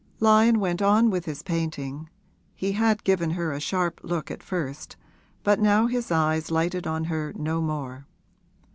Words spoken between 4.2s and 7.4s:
at first, but now his eyes lighted on her